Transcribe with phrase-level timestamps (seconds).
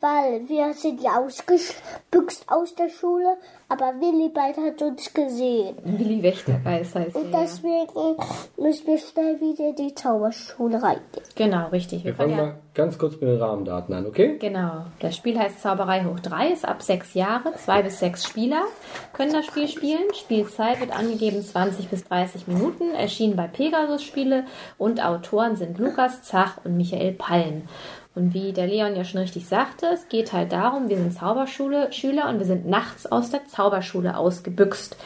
[0.00, 5.76] weil wir sind ja ausgebüxt aus der Schule, aber Willibald hat uns gesehen.
[5.84, 7.30] Willi Wächtergeist heißt Und er.
[7.30, 7.40] Ja.
[7.42, 8.16] deswegen
[8.56, 11.24] müssen wir schnell wieder in die Zauberschule reingehen.
[11.34, 12.04] Genau, richtig.
[12.04, 14.36] Wir fangen fangen mal ganz kurz mit den Rahmendaten an, okay?
[14.38, 14.86] Genau.
[15.00, 17.54] Das Spiel heißt Zauberei hoch 3, ist ab sechs Jahre.
[17.56, 18.62] Zwei bis sechs Spieler
[19.12, 20.02] können das Spiel spielen.
[20.12, 22.94] Spielzeit wird angegeben 20 bis 30 Minuten.
[22.94, 24.44] Erschienen bei Pegasus Spiele
[24.78, 27.62] und Autoren sind Lukas Zach und Michael Palm.
[28.16, 31.92] Und wie der Leon ja schon richtig sagte, es geht halt darum, wir sind Zauberschule
[31.92, 34.96] Schüler und wir sind nachts aus der Zauberschule ausgebüxt.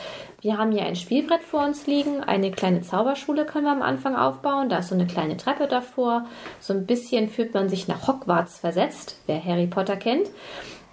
[0.40, 4.14] Wir haben hier ein Spielbrett vor uns liegen, eine kleine Zauberschule können wir am Anfang
[4.14, 4.68] aufbauen.
[4.68, 6.26] Da ist so eine kleine Treppe davor.
[6.60, 10.28] So ein bisschen fühlt man sich nach Hogwarts versetzt, wer Harry Potter kennt.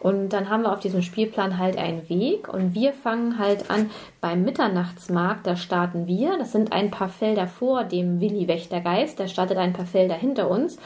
[0.06, 3.90] Und dann haben wir auf diesem Spielplan halt einen Weg und wir fangen halt an
[4.22, 6.38] beim Mitternachtsmarkt, da starten wir.
[6.38, 10.48] Das sind ein paar Felder vor dem Willi Wächtergeist, der startet ein paar Felder hinter
[10.48, 10.78] uns.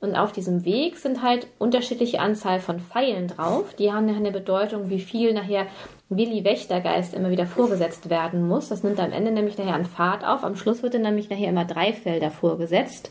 [0.00, 3.72] Und auf diesem Weg sind halt unterschiedliche Anzahl von Pfeilen drauf.
[3.78, 5.68] Die haben eine Bedeutung, wie viel nachher
[6.10, 8.68] Willi Wächtergeist immer wieder vorgesetzt werden muss.
[8.68, 10.44] Das nimmt am Ende nämlich nachher an Fahrt auf.
[10.44, 13.10] Am Schluss wird dann nämlich nachher immer drei Felder vorgesetzt.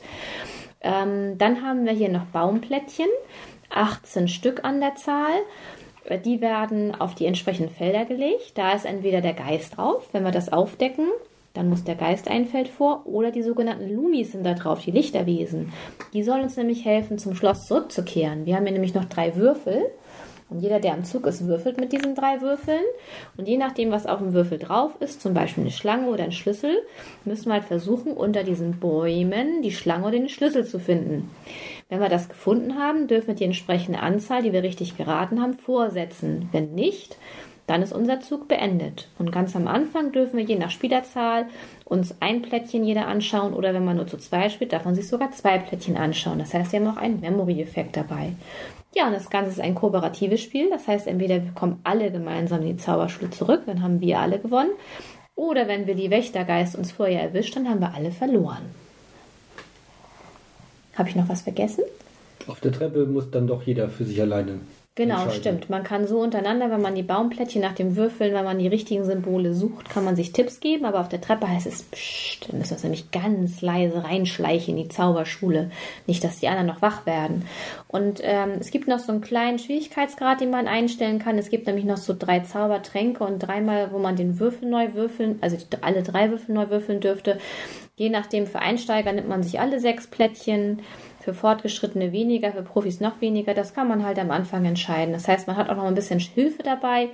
[0.85, 3.07] Ähm, dann haben wir hier noch Baumplättchen,
[3.69, 5.33] 18 Stück an der Zahl.
[6.05, 8.53] Äh, Die werden auf die entsprechenden Felder gelegt.
[8.55, 11.07] Da ist entweder der Geist drauf, wenn wir das aufdecken,
[11.55, 14.91] dann muss der Geist ein Feld vor, oder die sogenannten Lumis sind da drauf, die
[14.91, 15.71] Lichterwesen.
[16.13, 18.45] Die sollen uns nämlich helfen, zum Schloss zurückzukehren.
[18.45, 19.85] Wir haben hier nämlich noch drei Würfel.
[20.47, 22.83] Und jeder, der am Zug ist, würfelt mit diesen drei Würfeln.
[23.35, 26.31] Und je nachdem, was auf dem Würfel drauf ist, zum Beispiel eine Schlange oder ein
[26.31, 26.83] Schlüssel,
[27.23, 31.31] müssen wir halt versuchen, unter diesen Bäumen die Schlange oder den Schlüssel zu finden.
[31.87, 35.53] Wenn wir das gefunden haben, dürfen wir die entsprechende Anzahl, die wir richtig geraten haben,
[35.53, 36.49] vorsetzen.
[36.51, 37.17] Wenn nicht,
[37.67, 39.07] dann ist unser Zug beendet.
[39.17, 41.45] Und ganz am Anfang dürfen wir je nach Spielerzahl
[41.83, 45.07] uns ein Plättchen jeder anschauen oder wenn man nur zu zwei spielt, darf man sich
[45.07, 46.39] sogar zwei Plättchen anschauen.
[46.39, 48.33] Das heißt, wir haben auch einen Memory-Effekt dabei.
[48.95, 50.69] Ja, und das Ganze ist ein kooperatives Spiel.
[50.69, 54.39] Das heißt, entweder wir kommen alle gemeinsam in die Zauberschule zurück, dann haben wir alle
[54.39, 54.71] gewonnen.
[55.35, 58.84] Oder wenn wir die Wächtergeist uns vorher erwischt, dann haben wir alle verloren.
[60.95, 61.83] Habe ich noch was vergessen?
[62.47, 64.59] Auf der Treppe muss dann doch jeder für sich alleine.
[64.97, 65.69] Genau, stimmt.
[65.69, 69.03] Man kann so untereinander, wenn man die Baumplättchen nach dem Würfeln, wenn man die richtigen
[69.03, 72.59] Symbole sucht, kann man sich Tipps geben, aber auf der Treppe heißt es, pssst, dann
[72.59, 75.69] müssen wir uns nämlich ganz leise reinschleichen in die Zauberschule.
[76.07, 77.45] Nicht, dass die anderen noch wach werden.
[77.89, 81.37] Und ähm, es gibt noch so einen kleinen Schwierigkeitsgrad, den man einstellen kann.
[81.37, 85.39] Es gibt nämlich noch so drei Zaubertränke und dreimal, wo man den Würfel neu würfeln,
[85.41, 87.37] also alle drei Würfel neu würfeln dürfte.
[87.97, 90.81] Je nachdem, für Einsteiger nimmt man sich alle sechs Plättchen
[91.25, 93.55] für Fortgeschrittene weniger, für Profis noch weniger.
[93.55, 95.11] Das kann man halt am Anfang entscheiden.
[95.11, 97.09] Das heißt, man hat auch noch ein bisschen Hilfe dabei,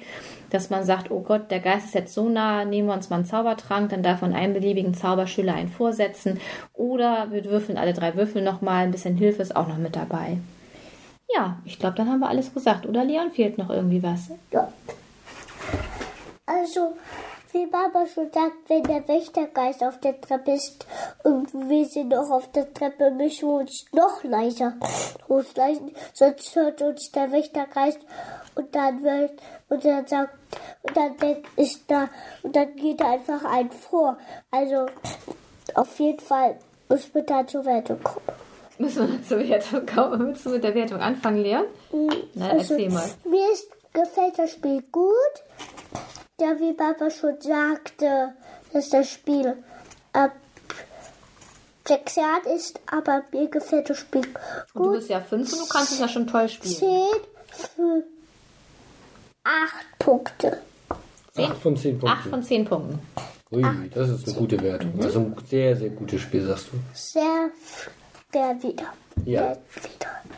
[0.50, 3.16] dass man sagt, oh Gott, der Geist ist jetzt so nah, nehmen wir uns mal
[3.16, 6.42] einen Zaubertrank, dann darf man einem beliebigen Zauberschüler einen vorsetzen.
[6.74, 10.40] Oder wir würfeln alle drei Würfel nochmal, ein bisschen Hilfe ist auch noch mit dabei.
[11.34, 12.86] Ja, ich glaube, dann haben wir alles gesagt.
[12.86, 14.30] Oder Leon, fehlt noch irgendwie was?
[14.52, 14.74] Ja.
[16.46, 16.98] Also,
[17.54, 20.86] wie Mama schon sagt, wenn der Wächtergeist auf der Treppe ist
[21.24, 24.74] und wir sind noch auf der Treppe, müssen wir uns noch leiser
[25.28, 28.00] hochschleichen, sonst hört uns der Wächtergeist
[28.56, 29.32] und dann wird
[29.70, 30.34] und dann sagt
[30.84, 32.10] und dann denkt, ist da
[32.44, 34.18] und dann geht er einfach ein vor.
[34.50, 34.88] Also
[35.76, 36.58] auf jeden Fall
[36.90, 38.26] muss man da zur Wertung kommen.
[38.78, 40.28] Müssen wir zur Wertung kommen?
[40.28, 41.66] Willst du mit der Wertung anfangen, Leon?
[42.34, 43.10] Na, Also, erzähl mal.
[43.26, 45.14] Mir ist, gefällt das Spiel gut.
[46.42, 48.34] Ja, wie Papa schon sagte,
[48.74, 49.58] dass das Spiel
[50.12, 50.32] ab
[51.88, 54.34] sechs Jahren ist, aber mir gefällt das Spiel Und
[54.74, 54.94] du gut.
[54.94, 56.74] bist ja fünf und du kannst es ja schon toll spielen.
[56.74, 57.08] Zehn
[57.76, 58.04] für
[59.44, 60.58] acht Punkte.
[61.36, 61.46] Zehn?
[61.46, 62.18] Acht von zehn Punkten.
[62.18, 63.00] Acht von zehn Punkten.
[63.52, 64.94] Ui, das ist eine gute Wertung.
[65.00, 66.80] Also ein sehr, sehr gutes Spiel, sagst du.
[66.96, 67.52] Sehr
[68.34, 68.94] der wieder.
[69.26, 69.54] Ja.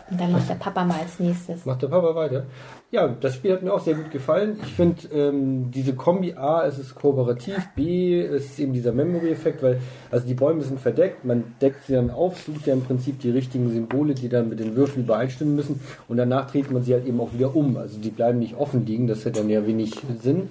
[0.09, 1.65] Und dann macht der Papa mal als nächstes.
[1.65, 2.45] Macht der Papa weiter?
[2.91, 4.59] Ja, das Spiel hat mir auch sehr gut gefallen.
[4.63, 9.63] Ich finde ähm, diese Kombi A, es ist kooperativ, B, es ist eben dieser Memory-Effekt,
[9.63, 9.79] weil
[10.11, 13.31] also die Bäume sind verdeckt, man deckt sie dann auf, sucht ja im Prinzip die
[13.31, 17.07] richtigen Symbole, die dann mit den Würfeln übereinstimmen müssen und danach dreht man sie halt
[17.07, 17.77] eben auch wieder um.
[17.77, 20.49] Also die bleiben nicht offen liegen, das hätte dann ja wenig Sinn.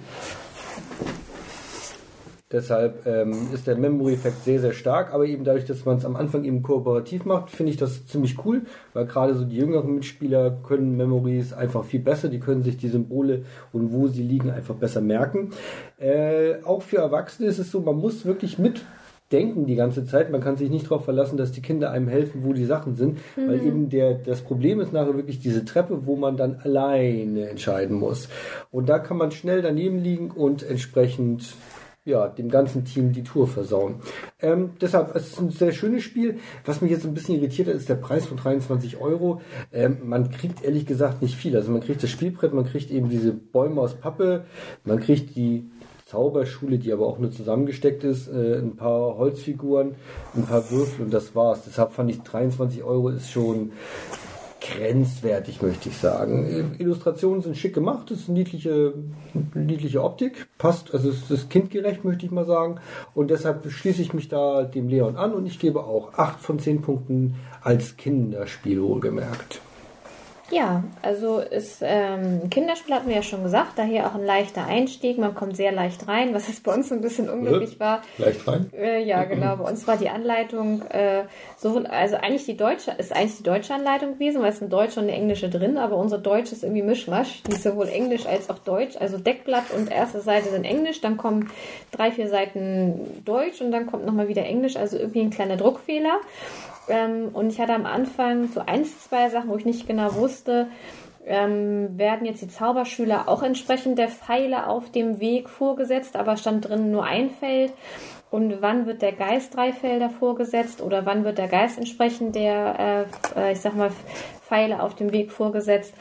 [2.53, 6.15] Deshalb ähm, ist der Memory-Effekt sehr, sehr stark, aber eben dadurch, dass man es am
[6.15, 8.61] Anfang eben kooperativ macht, finde ich das ziemlich cool,
[8.93, 12.89] weil gerade so die jüngeren Mitspieler können Memories einfach viel besser, die können sich die
[12.89, 15.49] Symbole und wo sie liegen einfach besser merken.
[15.97, 20.31] Äh, auch für Erwachsene ist es so, man muss wirklich mitdenken die ganze Zeit.
[20.31, 23.17] Man kann sich nicht darauf verlassen, dass die Kinder einem helfen, wo die Sachen sind,
[23.35, 27.97] weil eben der, das Problem ist nachher wirklich diese Treppe, wo man dann alleine entscheiden
[27.97, 28.29] muss.
[28.69, 31.55] Und da kann man schnell daneben liegen und entsprechend
[32.05, 33.95] ja, dem ganzen Team die Tour versauen.
[34.41, 36.39] Ähm, deshalb, es ist ein sehr schönes Spiel.
[36.65, 39.41] Was mich jetzt ein bisschen irritiert hat, ist der Preis von 23 Euro.
[39.71, 41.55] Ähm, man kriegt ehrlich gesagt nicht viel.
[41.55, 44.45] Also man kriegt das Spielbrett, man kriegt eben diese Bäume aus Pappe,
[44.83, 45.69] man kriegt die
[46.05, 49.95] Zauberschule, die aber auch nur zusammengesteckt ist, äh, ein paar Holzfiguren,
[50.35, 51.63] ein paar Würfel und das war's.
[51.65, 53.71] Deshalb fand ich 23 Euro ist schon
[54.71, 56.75] grenzwertig, möchte ich sagen.
[56.77, 58.93] Illustrationen sind schick gemacht, es ist eine niedliche,
[59.53, 62.79] niedliche Optik, passt, also es ist kindgerecht, möchte ich mal sagen.
[63.13, 66.59] Und deshalb schließe ich mich da dem Leon an und ich gebe auch 8 von
[66.59, 69.61] 10 Punkten als Kinderspiel wohlgemerkt.
[70.53, 75.17] Ja, also ist ähm, Kinderspiel hatten wir ja schon gesagt, daher auch ein leichter Einstieg,
[75.17, 78.03] man kommt sehr leicht rein, was jetzt bei uns ein bisschen unglücklich war.
[78.19, 78.69] Leicht rein?
[78.71, 79.55] Äh, ja, genau.
[79.55, 81.23] Bei uns war die Anleitung äh,
[81.57, 84.99] so, also eigentlich die deutsche, ist eigentlich die deutsche Anleitung gewesen, weil es ein Deutsche
[84.99, 87.41] und eine Englische drin, aber unsere Deutsche ist irgendwie Mischmasch.
[87.47, 88.95] Die ist sowohl Englisch als auch Deutsch.
[88.99, 91.49] Also Deckblatt und erste Seite sind Englisch, dann kommen
[91.91, 96.19] drei, vier Seiten Deutsch und dann kommt nochmal wieder Englisch, also irgendwie ein kleiner Druckfehler.
[96.87, 100.67] Ähm, und ich hatte am Anfang so eins, zwei Sachen, wo ich nicht genau wusste,
[101.25, 106.67] ähm, werden jetzt die Zauberschüler auch entsprechend der Pfeile auf dem Weg vorgesetzt, aber stand
[106.67, 107.73] drin nur ein Feld.
[108.29, 113.07] Und wann wird der Geist drei Felder vorgesetzt oder wann wird der Geist entsprechend der,
[113.35, 113.91] äh, äh, ich sag mal,
[114.47, 115.93] Pfeile auf dem Weg vorgesetzt?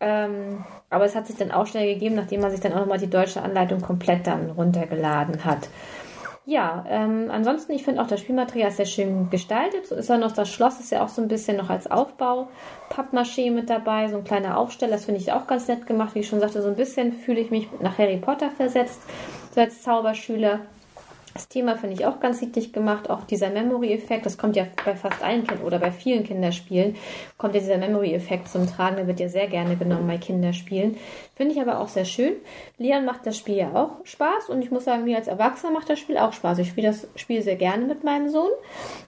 [0.00, 2.98] Ähm, aber es hat sich dann auch schnell gegeben, nachdem man sich dann auch nochmal
[2.98, 5.68] die deutsche Anleitung komplett dann runtergeladen hat.
[6.46, 9.86] Ja, ähm, ansonsten, ich finde auch das Spielmaterial sehr schön gestaltet.
[9.86, 12.48] So ist ja noch das Schloss, ist ja auch so ein bisschen noch als Aufbau.
[12.90, 16.14] Pappmaché mit dabei, so ein kleiner Aufsteller, das finde ich auch ganz nett gemacht.
[16.14, 19.00] Wie ich schon sagte, so ein bisschen fühle ich mich nach Harry Potter versetzt,
[19.54, 20.60] so als Zauberschüler.
[21.34, 23.10] Das Thema finde ich auch ganz niedlich gemacht.
[23.10, 26.94] Auch dieser Memory-Effekt, das kommt ja bei fast allen Kindern oder bei vielen Kinderspielen,
[27.38, 28.96] kommt ja dieser Memory-Effekt zum Tragen.
[28.96, 30.96] Der wird ja sehr gerne genommen bei Kinderspielen.
[31.34, 32.34] Finde ich aber auch sehr schön.
[32.78, 35.90] Leon macht das Spiel ja auch Spaß und ich muss sagen, mir als Erwachsener macht
[35.90, 36.58] das Spiel auch Spaß.
[36.58, 38.50] Ich spiele das Spiel sehr gerne mit meinem Sohn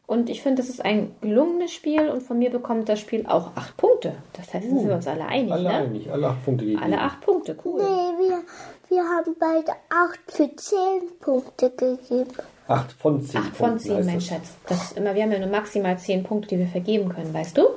[0.08, 3.52] und ich finde, es ist ein gelungenes Spiel und von mir bekommt das Spiel auch
[3.54, 4.14] acht Punkte.
[4.32, 5.70] Das heißt, sind wir uns alle einig, Alle ne?
[5.70, 6.76] einig, alle acht Punkte.
[6.82, 7.80] Alle acht Punkte, cool.
[7.80, 8.42] Nee, wir,
[8.88, 12.30] wir haben beide 8 für 10 Punkte gegeben.
[12.68, 14.26] Acht von zehn Acht von Punkten zehn, heißt mein das.
[14.26, 14.48] Schatz.
[14.68, 17.56] Das ist immer, wir haben ja nur maximal zehn Punkte, die wir vergeben können, weißt
[17.56, 17.68] du?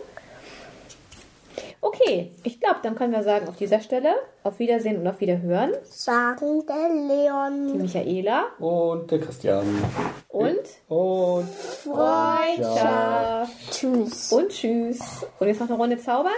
[1.82, 5.72] Okay, ich glaube, dann können wir sagen, auf dieser Stelle auf Wiedersehen und auf Wiederhören.
[5.84, 7.78] Sagen der Die Leon.
[7.78, 9.66] Michaela Und der Christian.
[10.28, 10.58] und
[10.90, 11.48] Und
[11.84, 13.52] Freundschaft.
[13.72, 14.32] Tschüss.
[14.34, 15.00] Und tschüss.
[15.40, 16.34] Und jetzt noch eine Runde zaubern?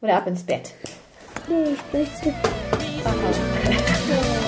[0.00, 0.72] Oder ab ins Bett?
[1.48, 2.34] Nee, ich möchte.
[3.06, 4.45] ったんだっ。